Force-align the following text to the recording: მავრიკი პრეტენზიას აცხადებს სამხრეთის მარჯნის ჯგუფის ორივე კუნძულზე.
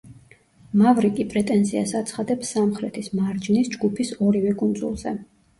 მავრიკი 0.81 1.25
პრეტენზიას 1.33 1.93
აცხადებს 2.01 2.53
სამხრეთის 2.55 3.13
მარჯნის 3.21 3.73
ჯგუფის 3.77 4.15
ორივე 4.31 4.59
კუნძულზე. 4.65 5.17